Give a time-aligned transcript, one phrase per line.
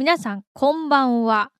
[0.00, 1.52] 皆さん、こんばんは。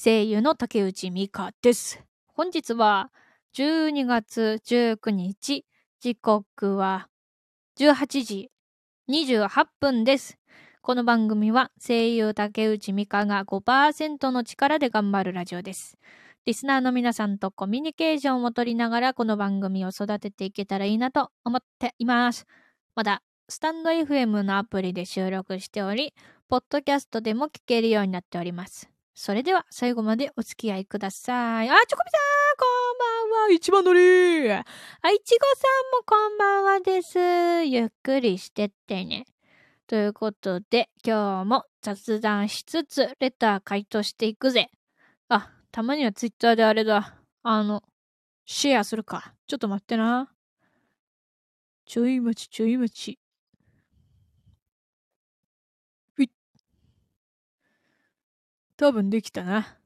[0.00, 2.00] 声優の竹内美香です。
[2.28, 3.10] 本日は
[3.56, 5.66] 12月19日、
[5.98, 7.08] 時刻は
[7.80, 8.50] 18時
[9.08, 10.38] 28分です。
[10.82, 15.98] この番組は声優竹内美香が5%の力で頑張るラジオです。
[16.46, 22.46] リスナーの皆さんとコミュニケーションを取りながらこの番組を育てていけたらいいなと思っています。
[22.94, 26.14] まだ、スタンド FM のアプリで収録しており、
[26.50, 28.90] ポッドキャストでも聞けるようになっております。
[29.14, 31.70] それでは最後までお付き合いください。
[31.70, 32.66] あ、チョコビさんこ
[33.28, 37.20] んばんは一番乗りあ、いちごさんもこんばんはです。
[37.66, 39.26] ゆっくりしてってね。
[39.86, 44.70] ということで、今日も雑談しつつ、レター回答していくぜ。
[45.28, 47.16] あ、たまにはツイッターであれだ。
[47.44, 47.84] あの、
[48.44, 49.34] シェアするか。
[49.46, 50.32] ちょっと待ってな。
[51.86, 53.19] ちょい待ちちょい待ち。
[58.80, 59.76] 多分できたな。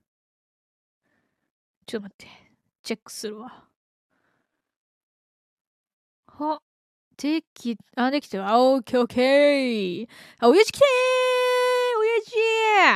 [1.84, 2.28] ちょっと待って。
[2.84, 3.64] チェックするわ。
[6.28, 6.62] は、
[7.16, 8.62] でき、あ、できたわ。
[8.62, 10.08] オッケーオッケー。
[10.38, 10.86] あ、親父来てー
[11.98, 12.20] 親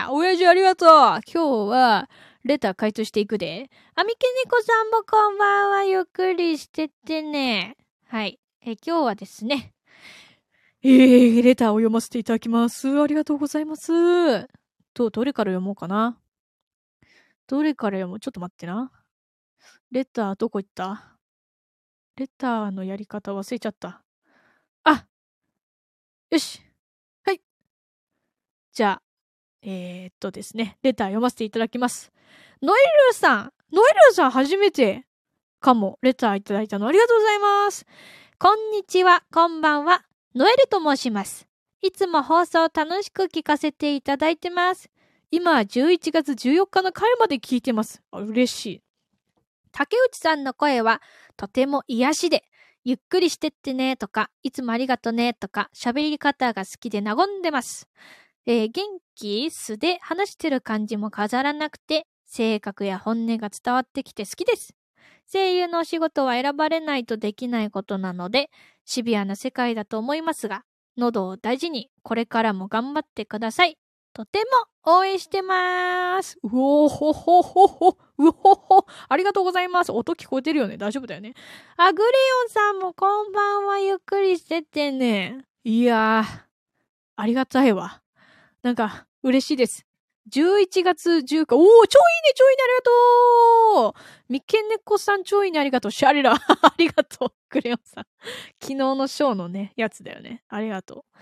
[0.06, 1.20] 父親父ありがとう今
[1.66, 2.08] 日は、
[2.44, 3.68] レター回答していくで。
[3.96, 5.84] あみけねこさんもこんばんは。
[5.84, 7.76] ゆっくりしててね。
[8.06, 8.38] はい。
[8.64, 9.74] え、今日はですね。
[10.80, 13.02] えー、レターを読ませていただきます。
[13.02, 14.48] ありがとうございます。
[14.98, 16.18] と、どれから読もうかな。
[17.46, 18.90] どれから読もうちょっと待ってな。
[19.92, 21.16] レターどこ行った？
[22.16, 24.02] レターのやり方忘れちゃった。
[24.82, 25.06] あ
[26.30, 26.60] よし
[27.24, 27.40] はい。
[28.72, 29.02] じゃあ、
[29.62, 32.10] えー、っとですね、レター読ませていただきます。
[32.60, 35.06] ノエルさんノエルさん初めて
[35.60, 37.86] かも、レターいただいたのありがとうございます。
[38.36, 40.02] こんにちは、こんばんは。
[40.34, 41.47] ノエルと申します。
[41.80, 44.90] いつも放送楽しく聞かせていただいてます。
[45.30, 48.02] 今、11月14日の回まで聞いてます。
[48.12, 48.82] 嬉しい。
[49.70, 51.00] 竹内さんの声は
[51.36, 52.42] とても癒しで、
[52.82, 57.88] ゆっくりしてってねとか、いつもありがとねとか、喋り方が好きで和んでます。
[58.46, 64.74] えー、元気素で話してる感じも飾らなくて、性格や本音が伝わってきて好きです。
[65.30, 68.50] 声優のお仕事は選ばれないとできないことなので、
[68.84, 70.64] シビアな世界だと思いますが、
[70.98, 73.78] 喉を大事にこれからも頑張ってください。
[74.12, 74.40] とて
[74.84, 76.38] も応援してます。
[76.42, 78.86] うおほほほほ、うほほ。
[79.08, 79.92] ありがとうございます。
[79.92, 80.76] 音聞こえてるよね。
[80.76, 81.34] 大丈夫だよね。
[81.76, 82.12] あ、グレヨ
[82.46, 83.78] ンさんもこんばんは。
[83.78, 85.44] ゆっくりしててね。
[85.62, 86.40] いやー、
[87.14, 88.02] ありがたいわ。
[88.64, 89.86] なんか、嬉しいです。
[90.32, 91.54] 11月10日。
[91.54, 91.86] おー、超いいね、
[92.34, 95.90] 超いいね、ありがとうみけねこさん、超いいね、ありがとう。
[95.92, 97.32] シャレラ、 ありがとう。
[97.48, 98.06] クレヨンさん。
[98.60, 100.44] 昨日のショーのね、やつだよね。
[100.48, 101.18] ありがとう。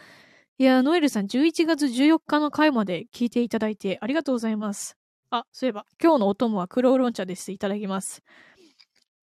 [0.58, 4.96] いや、ノエルさん、11月14日の回まで聞いていただいてありがとうございます。
[5.30, 7.52] あ、そういえば、今日のお供は黒ウーロン茶です。
[7.52, 8.22] いただきます。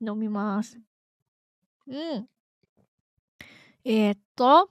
[0.01, 0.79] 飲みます。
[1.87, 2.27] うん。
[3.85, 4.69] えー、っと、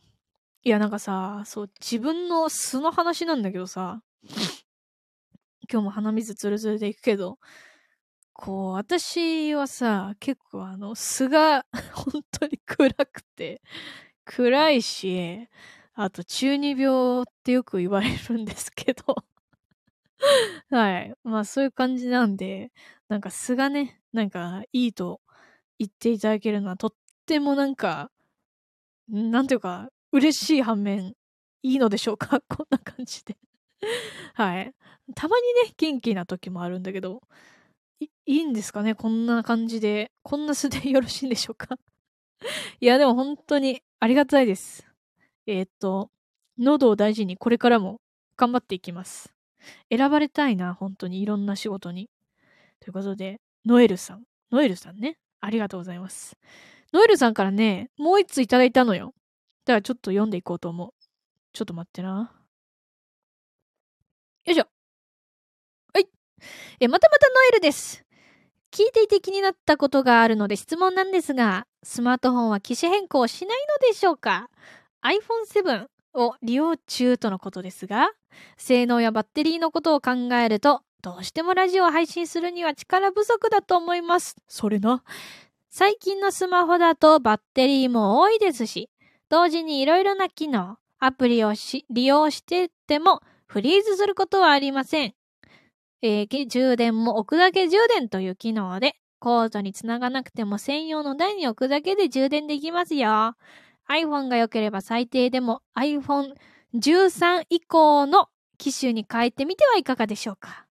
[0.63, 4.03] いや、なんかさ、そう、自分の素の話なんだけどさ、
[5.71, 7.39] 今日も鼻水つるつるでいくけど、
[8.35, 13.61] こう、私はさ、結構あの、素が 本当に暗くて、
[14.25, 15.49] 暗いし、
[15.95, 19.05] あと中二病ってよく言われるんですけど
[20.71, 21.15] はい。
[21.25, 22.73] まあそういう感じなんで、
[23.09, 25.21] なんか素がね、なんかいいと
[25.79, 26.95] 言っていただけるのはとっ
[27.27, 28.11] てもなんか、
[29.09, 31.15] なんていうか、嬉しい反面、
[31.63, 32.41] いいのでしょうか？
[32.49, 33.37] こんな感じで
[34.35, 34.75] はい。
[35.15, 37.23] たまにね、元気な時もあるんだけど、
[38.27, 38.95] いいんですかね？
[38.95, 40.13] こんな感じで。
[40.23, 41.77] こんな素でよろしいんでしょうか？
[42.81, 44.87] いや、でも本当にありがたいです。
[45.47, 46.11] えー、っと、
[46.59, 48.01] 喉を大事にこれからも
[48.37, 49.33] 頑張っていきます。
[49.91, 52.11] 選ばれたいな、本当にいろんな仕事に。
[52.81, 54.25] ということで、ノエルさん。
[54.51, 55.19] ノエルさんね。
[55.41, 56.37] ありがとうございます。
[56.93, 59.15] ノエルさんからね、もう一ついただいたのよ。
[59.65, 60.95] だからちょっと読んでいこうと思う。
[61.53, 62.33] ちょっと待ってな。
[64.45, 64.67] よいしょ。
[65.95, 66.09] はい。
[66.81, 68.05] え、またまたノエルです。
[68.73, 74.49] 聞いていて気になったことがあるので質問なんですが、スマートフォンは機種変更しないのでしょうか
[75.03, 78.13] ?iPhone7 を利用中とのことですが、
[78.57, 84.37] 性能やバッテリーのことを考えると、どうしてもラジオを配信するには力不足だと思います。
[84.49, 85.03] それな。
[85.69, 88.89] 最近のスマホだとバッテリーも多いですし、
[89.29, 91.53] 同時にいろいろな機能、アプリを
[91.91, 95.15] 利用しててもフリーズすることはありません。
[96.03, 103.37] えー、充電も置くだけ充電という機能で、コードにつながなくても専用の台に置くだけで充電できますよ。
[103.89, 106.35] iPhone が良ければ最低でも iPhone
[106.75, 108.29] 13以降の
[108.59, 110.67] 機種に変えてみてはいかがでしょうか。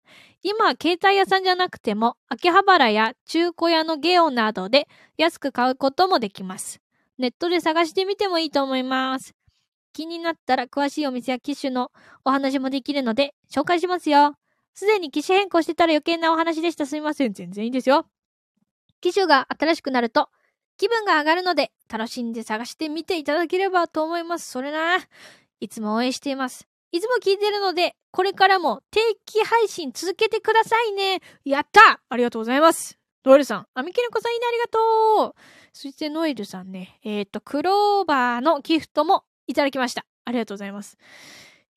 [0.43, 4.87] 今、携帯屋さんじゃなくても、秋葉原や中古屋のゲオなどで
[5.17, 6.79] 安く買うこともできます。
[7.17, 9.33] ネットで探してみてもいいと思います。
[9.91, 11.91] 気になったら詳しいお店や機種の
[12.23, 14.35] お話もできるので紹介しますよ。
[14.77, 16.85] すでに機種変更してたら余計なお話でした。
[16.85, 17.33] すいません。
[17.33, 18.05] 全然いいですよ。
[19.01, 20.29] 機種が新しくなると
[20.77, 24.51] 気分が上がるので楽しんで探してみていただければと思います。
[24.51, 24.99] それな。
[25.59, 26.67] いつも応援しています。
[26.91, 31.21] いつも聞いてるので、これからも定期配信続けてくださいね。
[31.43, 32.99] やったありがとうございます。
[33.25, 35.35] ノエルさん、アミケネコさんいいねありがとう
[35.73, 40.05] そしてノエルさんね、えっ、ー、と、クローバーのギフトもいただきました。
[40.23, 40.99] ありがとうございます。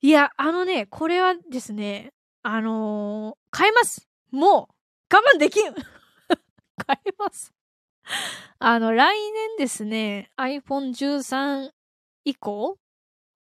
[0.02, 4.08] いや、あのね、これはですね、あのー、買えます。
[4.30, 4.70] も
[5.10, 5.74] う、我慢できん
[6.86, 7.52] 買えます。
[8.58, 11.70] あの、来年ですね、iPhone 13
[12.24, 12.78] 以降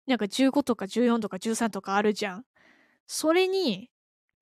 [0.07, 2.45] なんか15とか14とか13とかあるじゃん。
[3.07, 3.89] それに、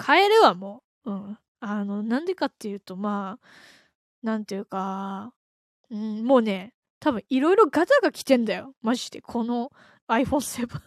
[0.06, 1.12] 変えるわ、もう。
[1.12, 1.38] うん。
[1.60, 3.48] あの、なんでかっていうと、まあ、
[4.22, 5.34] なんていうか、
[5.90, 8.74] うん、もうね、多分いろいろガタが来てんだよ。
[8.82, 9.22] マジで。
[9.22, 9.72] この
[10.08, 10.82] iPhone 7。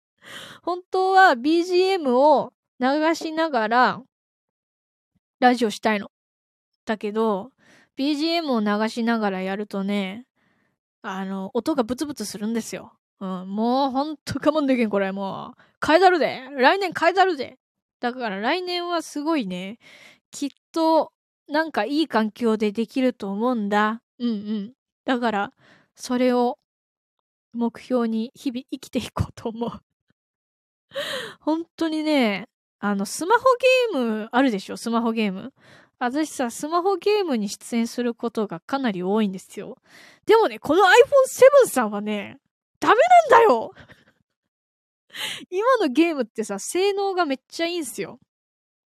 [0.62, 4.02] 本当は BGM を流しながら
[5.40, 6.10] ラジオしたいの。
[6.84, 7.50] だけど、
[7.98, 10.26] BGM を流しながらやるとね、
[11.02, 12.92] あの、音がブツブツするんですよ。
[13.20, 15.12] うん、もうほんと我慢できん、これ。
[15.12, 16.42] もう、変えざるで。
[16.56, 17.58] 来年変えざるで。
[18.00, 19.78] だから来年はすごいね、
[20.30, 21.12] きっと、
[21.48, 24.02] なんかいい環境でできると思うんだ。
[24.18, 24.72] うんうん。
[25.04, 25.52] だから、
[25.94, 26.58] それを
[27.52, 29.70] 目標に日々生きていこうと思う。
[31.40, 32.48] 本当にね、
[32.88, 33.42] あの、スマホ
[33.92, 34.76] ゲームあるでしょ？
[34.76, 35.52] スマホゲーム？
[35.98, 39.78] 私さ、スマホゲームに出演することがかなり多いんですよ。
[40.26, 42.38] でもね、この iPhone7 さんはね、
[42.78, 42.94] ダメ
[43.30, 43.72] なんだよ
[45.50, 48.20] 今のゲームってさ、性能がめっちゃいいんすよ。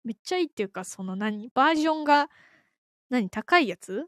[0.03, 1.49] めっちゃいいっていうか、その何？
[1.55, 2.29] バージョンが、
[3.09, 3.29] 何？
[3.31, 4.05] 高いやつ？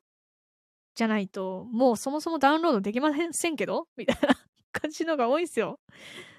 [0.94, 3.88] じゃないと、もうそもそもダウンロードできませんけど？
[3.98, 4.36] みたいな
[4.72, 5.80] 感じのが多いんすよ。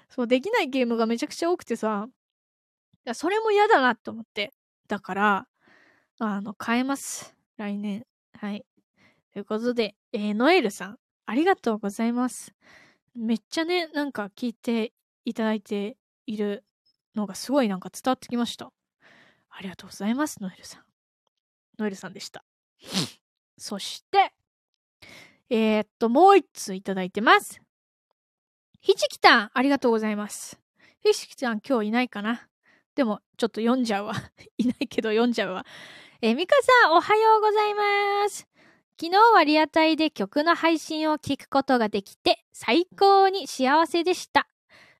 [0.09, 2.07] そう、できないゲームがめちゃくちゃ多くてさ、
[3.13, 4.53] それも嫌だなって思って。
[4.87, 5.47] だから、
[6.19, 7.35] あの、変えます。
[7.57, 8.05] 来年。
[8.37, 8.65] はい。
[9.33, 12.53] ということで、えー、ノエルさん、ありがとうございます。
[13.15, 14.93] めっちゃね、なんか聞いて
[15.25, 16.63] いただいている
[17.15, 18.71] のがすごいなんか伝わってきました。
[19.49, 20.83] ありがとうございます、ノエルさん。
[21.79, 22.43] ノエルさんでした。
[23.57, 24.33] そして、
[25.49, 27.61] えー、っと、もう一通いただいてます。
[28.79, 30.59] ひちきたん、ありがとうございます。
[31.03, 32.47] ひちきたん、今日いないかな
[32.95, 34.13] でも、ちょっと読んじゃうわ。
[34.57, 35.65] いないけど読んじゃうわ。
[36.21, 38.47] えー、ミカさん、おはようございます。
[38.99, 44.47] 昨日はリアタイで曲の配信を聞くことができて、最高に幸せでした。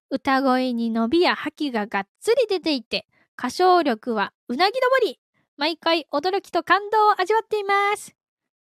[0.09, 3.07] 歌声に伸びや覇気ががっつり出ていて、
[3.37, 5.19] 歌唱力はうなぎ登り。
[5.57, 8.15] 毎回驚きと感動を味わっています。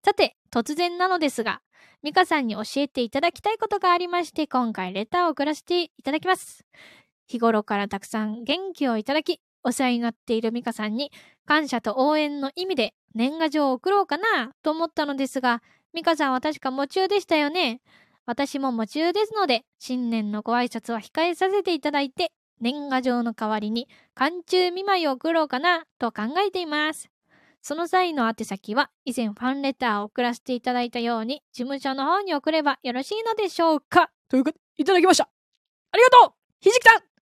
[0.03, 1.61] さて、突然なのですが、
[2.01, 6.65] ミカさんに教えていただきたいことがありまして、今回レターを送らせていただきます。
[7.27, 11.11] 日頃からたくさん元気をいただき、お世話になっているミカさんに
[11.45, 15.61] 感謝と応援の意味で年賀状を送ろうかなと思ったのですが、
[15.93, 17.81] ミカさんは確か夢中でしたよね。
[18.25, 27.09] 私も夢中ですので、新年のご挨拶は控えさせていただいて、年賀状の代わりに寒中見舞いを送ろうかなと考えています。
[27.61, 35.29] その際の宛先は、以前ファンレターを送らせていただいたように、事務所の方に送ればよろしいのでしょうかということいただきました。
[35.91, 37.16] ありがとうひじきさん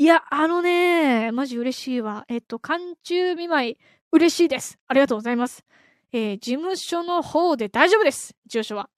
[0.00, 2.24] いや、あのね、マジ嬉しいわ。
[2.26, 3.78] えっと、寒中見舞い、
[4.12, 4.78] 嬉しいです。
[4.88, 5.62] ありがとうございます。
[6.10, 8.34] えー、事務所の方で大丈夫です。
[8.46, 8.88] 住所は。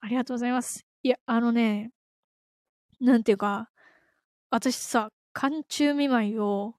[0.00, 0.86] ありがとうございます。
[1.02, 1.90] いや、あのね、
[3.02, 3.68] なんていうか、
[4.48, 6.72] 私さ、寒中見舞いを、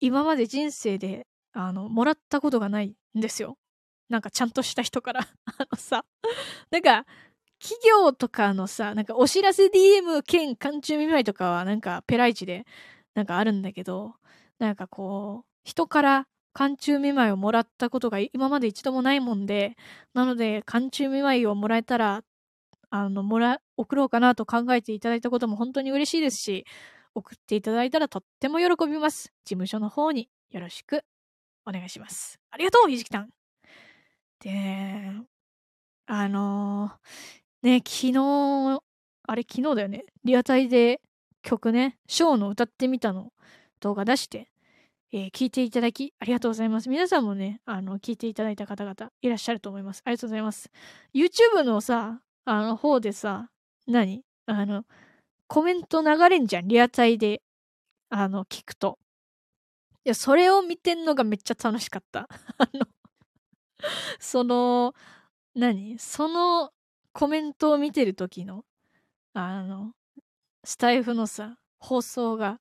[0.00, 3.56] 今まで人生で、あの、もらったことがないんですよ。
[4.10, 5.20] なんかちゃんとした人から。
[5.46, 6.04] あのさ、
[6.70, 7.06] なんか、
[7.62, 12.66] 企業とかのさ、なんかお知らせ DM 兼寒中見舞いとかはなんかペライチで
[13.14, 14.16] なんかあるんだけど、
[14.58, 19.76] なんかこう、人から寒中見舞いをもらったことが今まで一度もないもんで、
[20.12, 22.24] なので寒中見舞いをもらえたら、
[22.90, 26.66] あの、もら、送ろうかなと考えていただいたことも本当に嬉しいですし、
[27.14, 29.32] 送っていただいたらとっても喜びます。
[29.44, 31.04] 事務所の方によろしく
[31.64, 32.40] お願いします。
[32.50, 33.30] ありがとう、ひじきたん。
[34.40, 35.12] で、
[36.06, 36.92] あのー、
[37.62, 38.80] ね、昨日、
[39.28, 40.04] あれ昨日だよね。
[40.24, 41.00] リアタイで
[41.42, 43.32] 曲ね、ショーの歌ってみたの
[43.80, 44.48] 動画出して、
[45.12, 46.88] えー、聞いていただきありがとうございます。
[46.88, 50.02] 皆さんもね、あの、聞いていただいた方々いらっしゃると思います。
[50.04, 50.70] ありがとうございます。
[51.14, 53.48] YouTube のさ、あの方でさ、
[53.86, 54.22] 何？
[54.46, 54.84] あの、
[55.46, 56.68] コメント流れんじゃん。
[56.68, 57.42] リアタイで、
[58.10, 58.98] あの、聞くと。
[60.04, 62.28] いや、それを見てんのがめっちゃ楽しかった。
[62.58, 62.86] あの、
[64.18, 64.94] その、
[65.54, 65.98] 何？
[65.98, 66.72] その
[67.12, 68.64] コメントを見てる時の、
[69.34, 69.92] あの、
[70.64, 72.58] スタイフのさ、放送が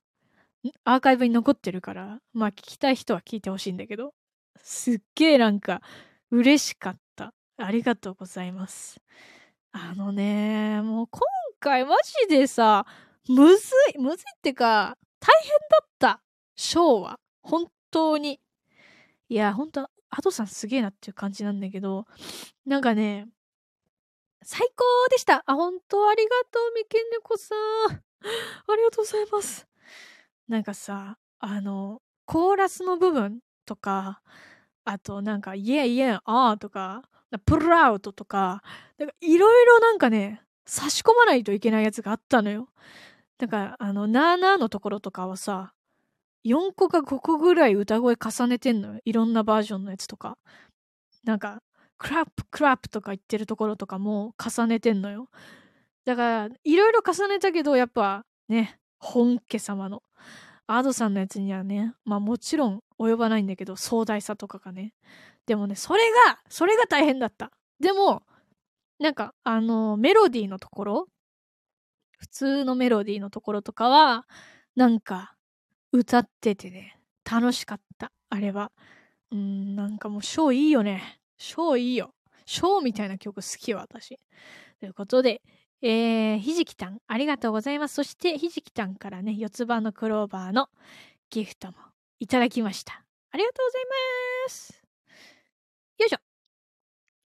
[0.83, 4.13] アーカイブに残ってるから、まあ聞きたい人は聞いてほしいんだけど、
[4.57, 5.81] すっげえなんか
[6.29, 7.33] 嬉しかった。
[7.57, 8.99] ありがとうございます。
[9.71, 11.21] あのね、もう今
[11.59, 11.95] 回マ
[12.27, 12.85] ジでさ、
[13.27, 16.21] むずい、むずいってか、大変だった。
[16.55, 17.19] ショーは。
[17.41, 18.39] 本当に。
[19.29, 22.05] いや、本当アドさんすげえなっていう感じなんだけど、
[22.65, 23.27] なんかね、
[24.43, 27.57] 最高でしたあ、本当ありがとう、みけんねこさん。
[27.91, 29.67] ありがとうございます。
[30.47, 34.21] なんかさ、あの、コーラスの部分とか、
[34.83, 37.03] あとなんか、イエイエン、あーとか、
[37.45, 38.63] プルアウトとか、
[38.97, 42.69] なんかいろいろなんかね、差し込まないといけないやつがあったのよ。
[43.37, 45.73] だか、あの、なーなーのところとかはさ、
[46.43, 49.01] 4個か5個ぐらい歌声重ねてんのよ。
[49.05, 50.37] いろんなバージョンのやつとか。
[51.23, 51.61] なんか、
[52.01, 55.29] クラップ、クラップとか言ってるところとかも重ねてんのよ。
[56.03, 60.01] だから、いろいろ重ねたけど、やっぱね、本家様の
[60.65, 64.95] アドさんのやつにはね、まあもちろん及ばないんだけど、壮大さとかがね。
[65.45, 67.51] でもね、それが、それが大変だった。
[67.79, 68.23] でも、
[68.99, 71.07] なんか、あの、メロディーのところ、
[72.17, 74.25] 普通のメロディーのところとかは、
[74.75, 75.35] なんか、
[75.91, 78.71] 歌っててね、楽しかった、あれは。
[79.31, 81.20] うん、なんかもう、ショーいいよね。
[81.41, 82.13] ショーいいよ。
[82.45, 84.19] ショーみたいな曲好きよ、私。
[84.79, 85.41] ということで、
[85.81, 87.95] えー、ひじきたん、ありがとうございます。
[87.95, 90.69] そして、ひじきたんからね、四つ葉のクローバーの
[91.31, 91.73] ギフトも
[92.19, 93.03] いただきました。
[93.31, 93.85] ありがとうござい
[94.45, 94.83] ます。
[95.97, 96.19] よいしょ。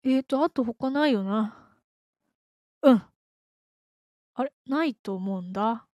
[0.03, 1.55] えーと、あと他ないよな。
[2.81, 3.03] うん。
[4.33, 5.87] あれないと思うんだ。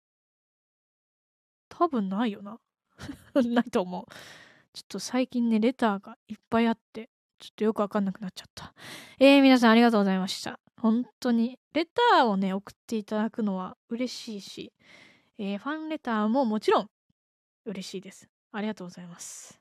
[1.68, 2.58] 多分ないよな。
[3.44, 4.12] ないと思う。
[4.72, 8.74] ちょっと最近ね、レターがいっぱいあって、ちょっとよくわかんなくなっちゃった。
[9.18, 10.58] えー、皆さんありがとうございました。
[10.80, 14.72] 本当に、レターをね、送っていただくのは嬉しいし、
[15.38, 16.90] えー、ファンレターももちろん
[17.64, 18.28] 嬉しいです。
[18.52, 19.60] ありがとうございます。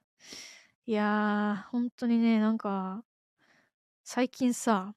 [0.85, 3.03] いやー、本当にね、なんか、
[4.03, 4.93] 最近さ、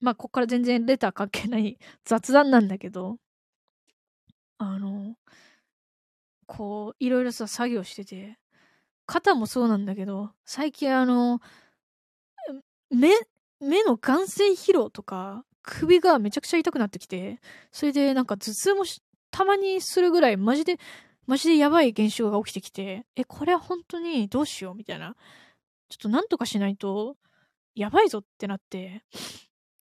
[0.00, 3.18] まあ、こっから全然レター関係ない雑談なんだけど、
[4.58, 5.16] あの、
[6.46, 8.38] こう、いろいろさ、作業してて、
[9.06, 11.40] 肩もそうなんだけど、最近あの、
[12.90, 13.10] 目、
[13.60, 17.40] 目の眼性疲労とか、首がめちゃくちゃ痛くなってきて、
[17.72, 18.84] それでなんか頭痛も
[19.30, 20.78] たまにするぐらい、マジで、
[21.26, 25.16] マジでやばい現象が起きてきて、え、これは本当にどうしようみたいな。
[25.88, 27.16] ちょっとなんとかしないと、
[27.74, 29.02] やばいぞってなって、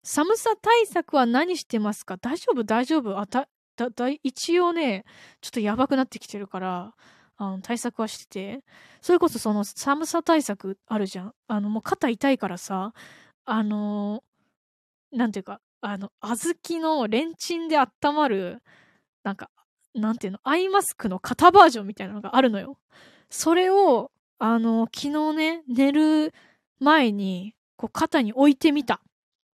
[0.03, 2.17] 寒さ対策は何してますか？
[2.17, 3.19] 大丈夫大丈夫。
[3.19, 5.03] あた、だ、だ、一応ね、
[5.41, 6.93] ちょっとやばくなってきてるから、
[7.41, 8.63] あの、対策はしてて、
[9.01, 11.33] それこそその寒さ対策あるじゃん。
[11.47, 12.93] あの、もう肩痛いからさ、
[13.45, 14.23] あの
[15.11, 18.61] なんていうか、あの、小豆のレンチンで温まる、
[19.23, 19.49] なんか、
[19.95, 22.77] なんていうの、アイマスクの肩バージョンみたいなのがあるのよ。
[23.29, 26.33] それを、あの、昨日ね、寝る
[26.79, 29.01] 前に、こう肩に置いてみた。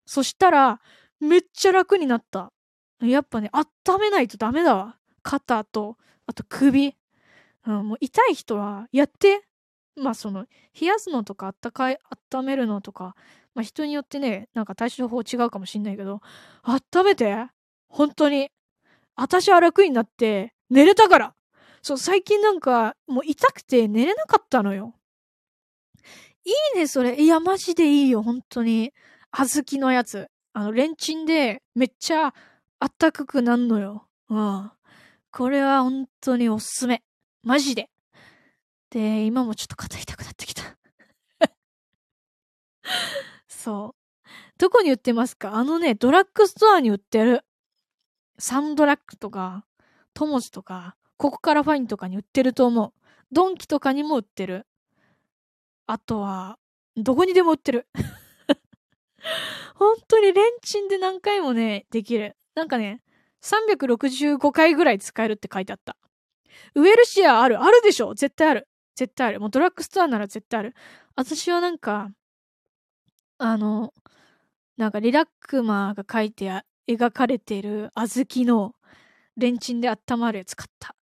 [0.07, 0.81] そしたら、
[1.21, 2.53] めっちゃ楽になった。
[3.01, 4.97] やっぱね、温めないとダメだわ。
[5.23, 6.97] 肩と、あと首。
[7.67, 9.43] うん、もう痛い人はやって。
[9.99, 10.47] まあその、
[10.79, 11.99] 冷やすのとかあったかい、
[12.33, 13.15] 温めるのとか、
[13.55, 16.21] まあ人によってね、なんか対処法違うかもしんないけど、
[16.63, 17.47] 温めて
[17.89, 18.51] 本当に。
[19.17, 21.35] 私は楽になって寝れたから。
[21.81, 24.95] そう、最近なんかもう痛くて寝れなかったのよ。
[26.45, 27.21] いいね、それ。
[27.21, 28.93] いや、マジでいいよ、本当に。
[29.33, 30.29] 小豆のやつ。
[30.53, 32.35] あの、レンチンでめっちゃ
[32.79, 34.07] あったかくなんのよ。
[34.29, 34.71] うん。
[35.33, 37.03] これは本当におすすめ。
[37.47, 37.89] マジで。
[38.91, 40.77] で、今もちょっと肩痛くなってきた。
[43.47, 44.29] そう。
[44.59, 45.55] どこに売ってますか？
[45.55, 47.45] あのね、ドラッグストアに売ってる。
[48.41, 49.65] サンドラッグとか、
[50.13, 52.93] トモスとか、ここからファインとかに売ってると思う。
[53.31, 54.67] ドンキとかにも売ってる。
[55.87, 56.59] あとは、
[56.97, 57.87] どこにでも売ってる。
[59.77, 62.37] 本当にレンチンで何回もね、できる。
[62.57, 63.05] なんかね、
[63.41, 65.97] 365回ぐらい使えるって書いてあった。
[66.75, 68.15] ウエルシアあるあるでしょ？
[68.15, 68.69] 絶対ある。
[68.95, 69.41] 絶対ある。
[69.41, 70.75] もうドラッグストアなら絶対ある。
[71.15, 72.11] 私はなんか、
[73.39, 73.93] あの、
[74.77, 78.75] なんかリラックマーが書いて描かれてる小豆の
[79.37, 80.95] レンチンで温まるやつ買った。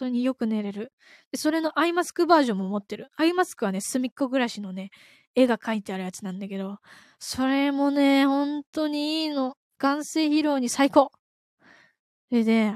[0.00, 0.92] 本当によく寝れる。
[1.30, 3.08] で、それのアイマスクバージョンも持ってる。
[3.16, 4.90] アイマスクはね、隅っこ暮らしのね、
[5.34, 6.78] 絵が描いてあるやつなんだけど、
[7.18, 9.56] それもね、本当にいいの。
[9.78, 11.10] 眼性疲労に最高。
[12.28, 12.74] それで、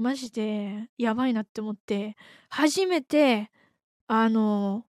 [0.00, 2.16] マジでやばいなって思って、
[2.48, 3.50] 初めて、
[4.06, 4.86] あの、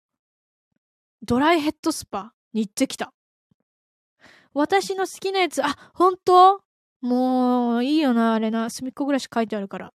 [1.22, 3.14] ドライヘッドスパに行ってきた。
[4.54, 6.62] 私の好きなやつ、あ、本当？
[7.02, 8.70] もう、いいよな、あれな。
[8.70, 9.94] 隅っこ暮らし書いてあるから。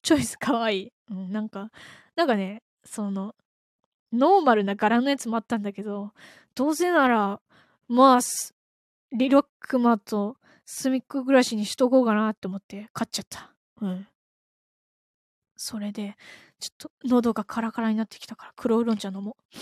[0.00, 0.92] チョイスかわいい。
[1.10, 1.70] うん、なんか、
[2.14, 3.34] なんかね、その、
[4.10, 6.12] ノーマルな柄のやつもあったんだけど、
[6.54, 7.42] どうせなら、
[7.88, 8.20] まあ、
[9.12, 13.52] リロックマと隅っこ暮らしにしとこうかなって思って買っちゃった。
[13.82, 14.06] うん。
[15.56, 16.16] それで、
[16.60, 19.56] ちょっと喉がカラカラになってきたから黒ウーロン茶飲もう。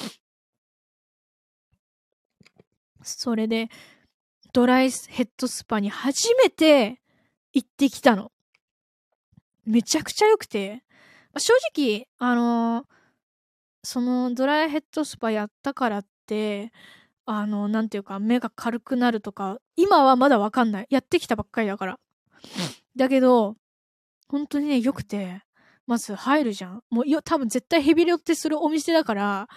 [3.03, 3.69] それで、
[4.53, 7.01] ドライヘッドスパに初めて
[7.53, 8.33] 行ってきたの。
[9.65, 10.85] めちゃくちゃ良くて、
[11.37, 12.85] 正直、あのー、
[13.83, 16.73] そのドライヘッドスパやったからって、
[17.27, 20.87] あの、なんていうか、目が軽くなるとか、今はまだわかんない。
[20.91, 21.99] やってきたばっかりだから。
[22.97, 23.57] だけど、
[24.29, 25.43] 本当にね、良くて、
[25.87, 26.83] まず入るじゃん。
[26.91, 29.49] もう、多分絶対ヘビロってするお店だから、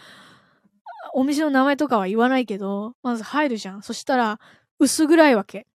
[1.14, 3.84] お店の名前とかは言わないけど、まず入るじゃん。
[3.84, 4.40] そしたら、
[4.80, 5.68] 薄暗いわけ。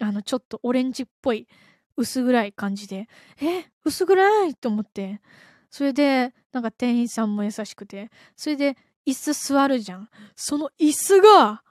[0.00, 1.48] あの、ちょっとオレンジっぽい、
[1.96, 3.08] 薄暗い感じで、
[3.40, 5.20] え、薄暗いと思って。
[5.70, 10.08] それで、なんか店員さんも優しくて、それで、椅子座るじゃん。
[10.34, 11.62] その椅子が、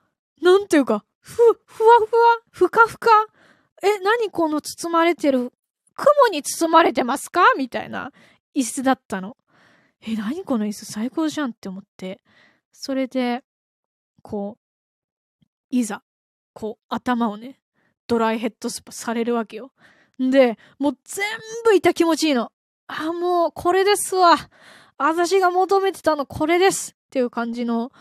[0.41, 3.09] なんていうか、ふ、ふわふわふかふか
[3.83, 5.51] え、何この包まれてる
[5.95, 7.41] 雲に包まれてますか？
[7.57, 8.11] みたいな
[8.55, 9.37] 椅子だったの。
[10.01, 12.21] え、何この椅子最高じゃんって思って。
[12.71, 13.43] それで、
[14.21, 14.57] こ
[15.41, 16.03] う、いざ、
[16.53, 17.59] こう、頭をね、
[18.07, 19.71] ドライヘッドスパされるわけよ。
[20.19, 21.25] で、もう全
[21.63, 22.51] 部痛気持ちいいの。
[22.87, 24.35] あ、もう、これですわ。
[24.97, 27.91] 私が求めてたのこれですっていう感じの、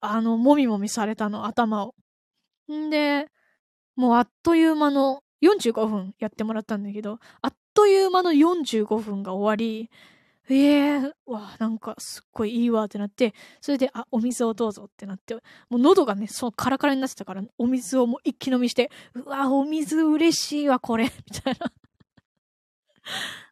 [0.00, 1.94] あの、もみもみされたの、頭を。
[2.70, 3.28] んで、
[3.96, 9.90] もうあっという間の45分やってもらったんだけど、あっという間の45分が終わり、
[10.50, 15.40] ええー、わ、なんかすっごいいいわってなって、それで、あ、お水をどうぞってなって、も
[15.72, 21.56] う喉がね、そうカラカラになってたから、お水をもう一気飲みして、うわ、お水嬉しいわ、これ、 みたい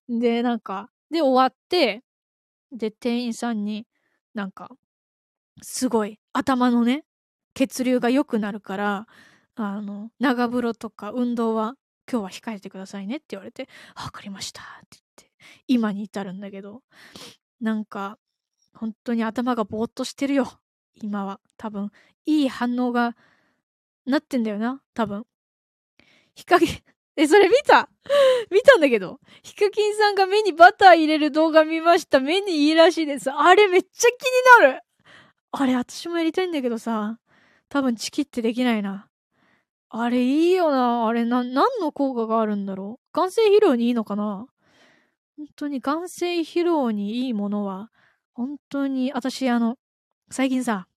[0.08, 0.20] な。
[0.20, 2.02] で、なんか、で、終わって、
[2.72, 3.86] で、店員さんに、
[4.34, 4.68] なんか、
[5.62, 7.04] すごい、頭のね、
[7.54, 9.06] 血流が良くなるから、
[9.66, 11.74] あの、長風呂とか運動は
[12.10, 15.32] 今日は控えてくださいねって言われて、わかりましたって言って、
[15.66, 16.82] 今に至るんだけど、
[17.60, 18.18] なんか、
[18.74, 20.60] 本当に頭がぼーっとしてるよ。
[20.94, 21.40] 今は。
[21.56, 21.90] 多分、
[22.24, 23.16] いい反応が
[24.06, 24.80] なってんだよな。
[24.94, 25.24] 多分。
[26.34, 26.68] ヒカキン、
[27.16, 27.90] え、それ見た？
[28.50, 29.20] 見たんだけど。
[29.42, 32.20] ヒカキンさんが目にバター入れる動画見ました。
[32.20, 33.30] 目にいいらしいです。
[33.30, 34.08] あれめっちゃ
[34.60, 34.82] 気になる
[35.50, 37.18] あれ、私もやりたいんだけどさ。
[37.68, 39.07] 多分チキってできないな。
[39.90, 41.07] あれいいよな。
[41.07, 43.18] あれな、何の効果があるんだろう？
[43.18, 44.46] 眼性疲労にいいのかな？
[45.38, 47.90] 本当に眼性疲労にいいものは、
[48.35, 49.77] 本当に、私あの、
[50.31, 50.88] 最近さ、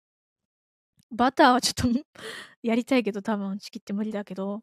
[1.12, 2.00] バターはちょっと
[2.64, 4.62] やりたいけど多分チキって無理だけど、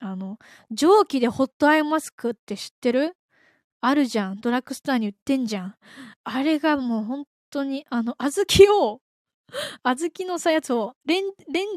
[0.00, 0.38] あの、
[0.72, 3.16] 蒸気でホットアイマスクって知ってる？
[3.82, 4.40] あるじゃん。
[4.40, 5.76] ドラッグストアに売ってんじゃん。
[6.24, 9.00] あれがもう本当に、あの、小豆を
[9.82, 11.24] 小豆のさやつをレン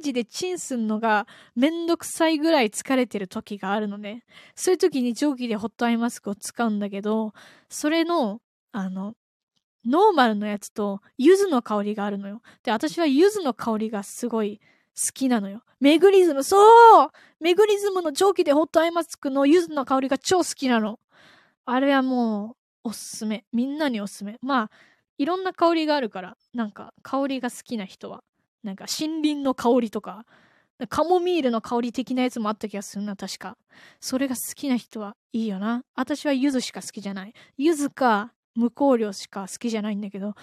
[0.01, 4.23] ジでチンすんのがめんどくさいぐらい疲れてる時があるのね。
[4.56, 7.34] そういう時に蒸気でホットアイマスクを使うんだけど、
[7.69, 9.15] それの、あの、
[9.86, 12.41] ノーマルのやつと柚子の香りがあるのよ。
[12.63, 14.60] で、私は柚子の香りがすごい
[14.95, 15.62] 好きなのよ。
[15.80, 20.99] メグリズム、そうメグリズムの蒸気でホットアイマスクの柚子の香りが超好きなの。
[21.65, 23.45] あれはもう、おすすめ。
[23.53, 24.38] みんなにおすすめ。
[24.41, 24.71] まあ、
[25.17, 28.23] いろんな香りがあるから、なんか香りが好きな人は、
[28.63, 30.25] なんか森林の香りとか、
[30.89, 33.58] カモミールの香り的なやつもあった気がするな、確か。
[33.99, 35.84] それが好きな人はいいよな。
[35.95, 37.34] 私は柚子しか好きじゃない。
[37.58, 40.36] 柚子か無香料しか好きじゃないんだけど、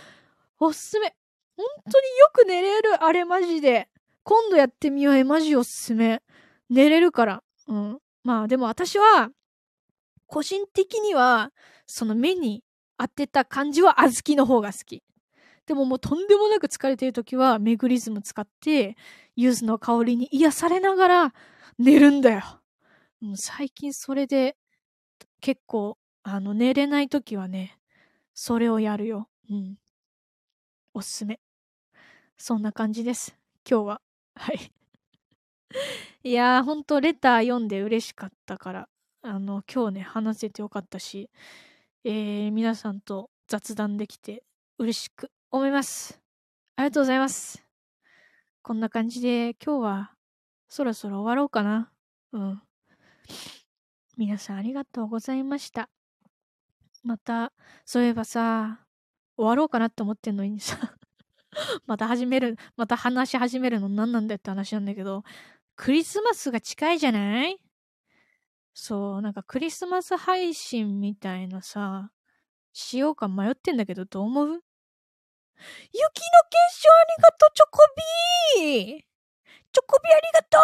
[0.58, 1.14] おすすめ。
[1.56, 3.88] 本当によく寝れる、あれマジで。
[4.24, 6.22] 今度やってみよう、え、マジおすすめ。
[6.68, 7.42] 寝れるから。
[7.68, 7.98] うん。
[8.24, 9.30] まあでも私は、
[10.26, 11.52] 個人的には、
[11.86, 12.64] その目に
[12.98, 15.02] 当てた感じは小豆の方が好き。
[15.66, 18.96] でももうとんでもなく疲れてる時はメグリズム使って
[19.34, 21.34] 柚子の香りに癒されながら
[21.78, 22.42] 寝るんだよ。
[23.20, 24.56] もう最近それで
[25.40, 27.78] 結構あの寝れない時はね、
[28.34, 29.28] それをやるよ。
[29.50, 29.76] うん。
[30.92, 31.40] おすすめ。
[32.36, 33.36] そんな感じです。
[33.68, 34.00] 今日は。
[34.36, 34.72] はい。
[36.22, 38.88] いやー、ほんとレター読んで嬉しかったから、
[39.22, 41.30] あの、今日ね、話せてよかったし、
[42.06, 44.44] えー、皆さんと雑談できて
[44.78, 46.20] 嬉しく思います。
[46.76, 47.64] ありがとうございます。
[48.62, 50.12] こんな感じで今日は
[50.68, 51.90] そろそろ終わろうかな。
[52.32, 52.62] うん。
[54.18, 55.88] 皆さんありがとうございました。
[57.02, 57.52] また、
[57.86, 58.80] そういえばさ、
[59.36, 60.76] 終わろうかなって思ってんのにさ、
[61.86, 65.24] また始める、また話し始めるの何なんだよって話なんだけど、
[65.74, 67.58] クリスマスが近いじゃない？
[68.74, 72.10] そう、なんかクリスマス配信みたいなさ、
[72.72, 74.46] しようか迷ってんだけど、どう思う？
[74.46, 74.60] 雪の
[76.50, 77.78] 結晶ありがとう、チョコ
[78.58, 79.04] ビー
[79.72, 80.58] チョコビありがと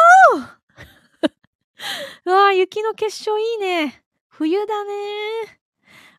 [2.26, 4.04] う うわあ、雪の結晶いいね。
[4.28, 4.92] 冬だね。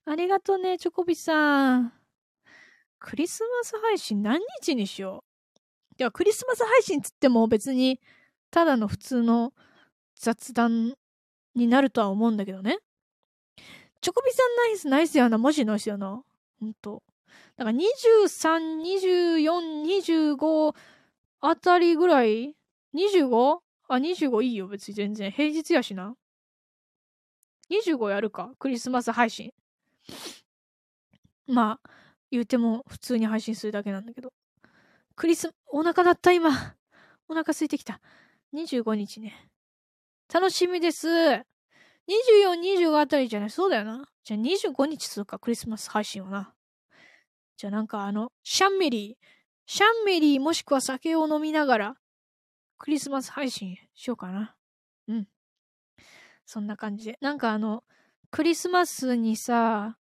[0.05, 1.93] ありがとうね、チョコビさん。
[2.99, 5.95] クリスマス配信何日にしよう？
[5.99, 7.99] いや、クリスマス配信つっても別に、
[8.49, 9.53] ただの普通の
[10.15, 10.95] 雑談
[11.55, 12.79] になるとは思うんだけどね。
[14.01, 15.37] チョコビさんナイス、ナイスやな。
[15.37, 16.23] マジナイスやな。
[16.59, 17.03] ほんと。
[17.57, 20.75] だから23、24、25
[21.41, 22.55] あたりぐらい
[22.95, 23.59] ?25?
[23.87, 24.67] あ、25いいよ。
[24.67, 25.31] 別に全然。
[25.31, 26.15] 平日やしな。
[27.69, 28.51] 25やるか。
[28.59, 29.53] クリスマス配信。
[31.47, 31.89] まあ、
[32.31, 34.33] 言うても普通に配信するだけなんだけど。
[35.15, 36.75] クリス、お腹鳴った今。
[37.27, 38.01] お腹空いてきた。
[38.53, 39.50] 25日ね。
[40.33, 41.07] 楽しみです。
[41.09, 41.43] 24、
[42.61, 43.49] 25あたりじゃない？
[43.49, 44.07] そうだよな。
[44.23, 46.53] じゃあ25日するか、クリスマス配信はな。
[47.57, 49.25] じゃあなんかあの、シャンメリー、
[49.65, 51.95] シャンメリーもしくは酒を飲みながら、
[52.77, 54.55] クリスマス配信しようかな。
[55.07, 55.27] うん。
[56.45, 57.17] そんな感じで。
[57.21, 57.83] なんかあの、
[58.31, 59.97] クリスマスにさ、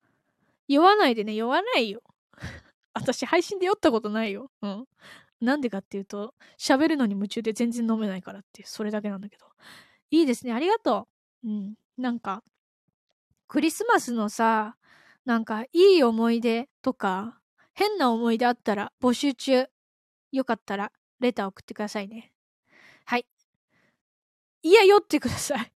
[0.67, 2.01] 酔わないでね、酔わないよ。
[2.93, 4.51] 私配信で酔ったことないよ。
[4.61, 4.85] うん。
[5.39, 9.45] なんでかっていうと、喋るのに夢中で全然飲めないからって、それだけなんだけど。
[10.11, 10.53] いいですね。
[10.53, 11.07] ありがと
[11.43, 11.49] う。
[11.49, 11.75] うん。
[11.97, 12.43] なんか、
[13.47, 14.77] クリスマスのさ、
[15.25, 17.39] なんか、いい思い出とか、
[17.73, 19.67] 変な思い出あったら募集中。
[20.31, 22.31] よかったら、レター送ってくださいね。
[23.05, 23.25] はい。
[24.63, 25.73] いや、酔ってください。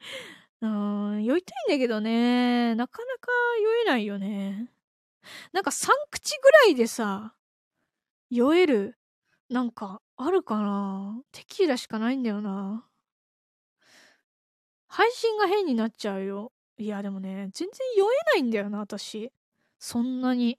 [0.62, 2.74] うーん、酔いたいんだけどね。
[2.74, 4.72] なかなか酔えないよね。
[5.52, 7.34] なんか3口ぐらいでさ、
[8.30, 8.98] 酔える、
[9.50, 12.85] なんか、あるかなテキーラしかないんだよな。
[14.96, 16.52] 配信が変になっちゃうよ。
[16.78, 19.30] いや、でもね、全然酔えないんだよな、私。
[19.78, 20.58] そんなに。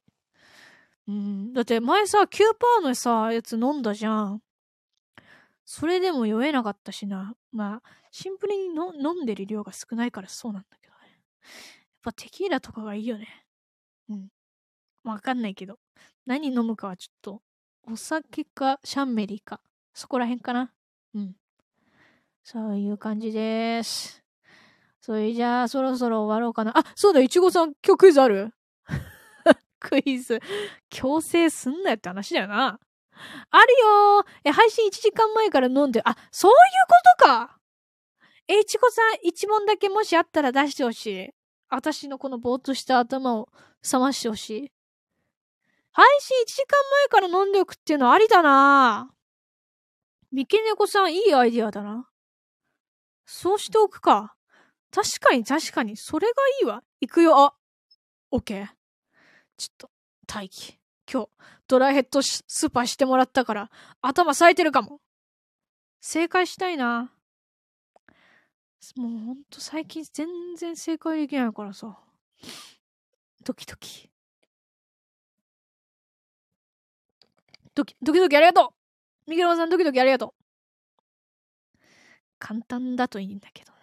[1.08, 1.54] うん。
[1.54, 4.44] だって前さ、9%のさ、やつ飲んだじゃん。
[5.66, 7.34] それでも酔えなかったしな。
[7.52, 11.00] まあ、シンプルに飲んでる量が少ないからそうなんだけどね。
[11.10, 11.20] やっ
[12.04, 13.28] ぱテキーラとかがいいよね。
[14.08, 14.28] うん。
[15.04, 15.80] わかんないけど。
[16.28, 17.42] 何飲むかはちょっと、
[17.92, 19.62] お酒かシャンメリーか。
[19.96, 20.72] そこら辺かな。
[21.16, 21.36] うん。
[22.44, 24.27] そういう感じです。
[25.08, 26.78] それじゃあ、そろそろ終わろうかな。
[26.78, 28.54] あ、そうだ、いちごさん、今日クイズある？
[29.80, 30.42] クイズ。
[30.90, 32.78] 強制すんなよって話だよな。
[33.50, 36.58] あるよえ、配信1時間前から飲んで、あ、そういう
[36.90, 37.58] ことか
[38.50, 41.30] え、いちごさん、一問だけもしあったら出してほしい。
[41.70, 43.48] 私のこのぼーっとした頭を
[43.90, 44.72] 冷ましてほしい。
[45.94, 49.10] 配信1時間前から飲んでおくっていうのありだな
[50.34, 52.10] 三毛猫さん、いいアイディアだな。
[53.26, 54.37] そうしておくか。
[54.92, 56.84] 確かに確かに、それがいいわ。
[57.02, 57.38] 行くよ。
[57.38, 57.54] あ、
[58.32, 58.68] オッケー。
[59.58, 59.92] ちょっと、
[60.34, 60.78] 待機。
[61.12, 61.30] 今日、
[61.68, 63.72] ドライヘッドスーパーしてもらったから、
[64.02, 65.02] 頭冴えてるかも。
[66.02, 67.12] 正解したいな。
[68.96, 71.98] もうほんと最近全然正解できないからさ。
[73.44, 74.10] ドキドキ。
[77.76, 78.74] ドキ、ドキドキありがと
[79.28, 80.34] うミケロンさんドキドキありがと
[81.76, 81.78] う
[82.40, 83.77] 簡単だといいんだけど。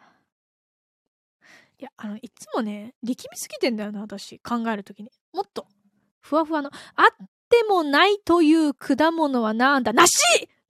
[1.85, 4.38] いや、あの、いつもね、力みすぎてんだよな、私。
[4.38, 5.11] 考えるときに。
[5.35, 5.66] もっと、
[6.23, 10.11] ふわふわの、あってもないという果物はなんだ梨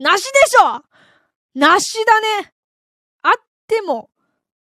[0.00, 0.82] 梨でしょ
[1.54, 2.52] 梨だね
[3.22, 3.32] あっ
[3.68, 4.10] ても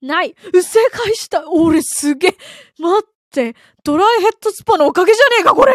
[0.00, 0.34] ない。
[0.54, 1.50] 正解した。
[1.50, 2.36] 俺すげえ。
[2.78, 3.54] 待って。
[3.84, 5.74] ドライヘッドスパのおかげじゃねえか、これ。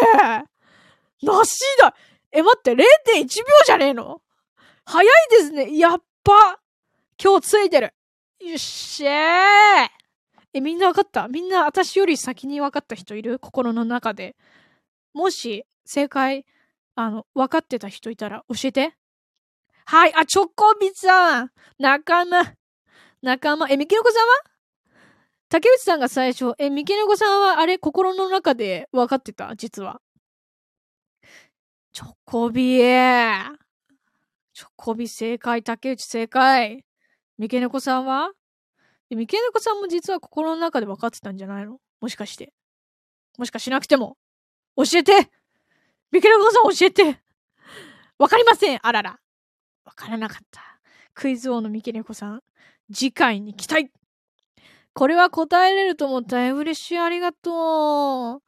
[1.21, 1.93] 梨だ。
[2.31, 3.27] え、待って、0.1秒
[3.67, 4.23] じゃねえの？
[4.85, 5.77] 早いですね。
[5.77, 6.59] やっぱ。
[7.23, 7.93] 今日ついてる。
[8.39, 10.02] よっしゃー。
[10.53, 11.27] え、みんなわかった？
[11.27, 13.39] みんな私より先にわかった人いる？
[13.39, 14.35] 心の中で。
[15.13, 16.45] もし、正解、
[16.95, 18.93] あの、分かってた人いたら教えて。
[19.85, 22.53] はい、あ、チョコビさん仲間
[23.21, 23.67] 仲間。
[23.69, 24.27] え、ミケノコさんは？
[25.49, 29.55] 竹内さんが最初、え、ミケノコさんはあれ、心の中で分かってた？
[29.55, 30.01] 実は。
[31.91, 33.51] チョコビー。
[34.53, 36.85] チョコビ正解、竹内正解。
[37.37, 38.31] ミケネコさんは？
[39.15, 41.79] ミケネコさんも実は心の中で分かってたんじゃないの？
[42.01, 42.53] もしかして。
[43.37, 44.17] もしかしなくても。
[44.75, 45.29] 教えて
[46.11, 47.19] ミケネコさん教えて
[48.17, 49.19] わかりませんあらら。
[49.85, 50.61] わからなかった。
[51.13, 52.41] クイズ王のミケネコさん。
[52.91, 53.91] 次回に期待
[54.93, 56.53] これは答えれると思った。
[56.53, 56.99] 嬉しい。
[56.99, 58.41] ありがとう。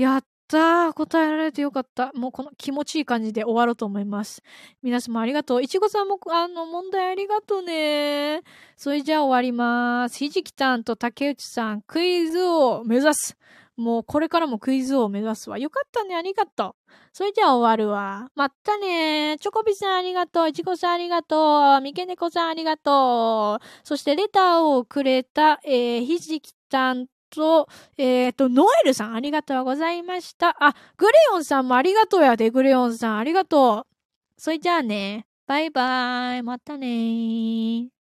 [0.00, 0.24] やっ。
[0.58, 2.12] 答えられてよかった。
[2.14, 4.42] もうこの気持ちいい感じで終わろうと思います。
[4.82, 5.62] 皆様ありがとう。
[5.62, 8.42] いちごさんも、あの、問題ありがとうね。
[8.76, 10.18] それじゃあ終わります。
[10.18, 13.36] ひじきたんと竹内さん、クイズを目指す。
[13.76, 15.58] もうこれからもクイズを目指すわ。
[15.58, 16.14] よかったね。
[16.14, 16.92] ありがとう。
[17.12, 18.28] それじゃあ終わるわ。
[18.34, 20.48] まったねチョコビさんありがとう。
[20.48, 21.80] いちごさんありがとう。
[21.80, 23.66] みけねこさんありがとう。
[23.82, 30.56] そしてレターをくれた、えー、ひじきたんと、えっ、と、ノエルさんありがとうございました。
[30.60, 33.92] あ、グレヨンさんもありがとうやで、グレヨンさんありがとう。
[34.36, 35.26] それじゃあね。
[35.46, 36.42] バイバーイ。
[36.42, 38.01] またねー。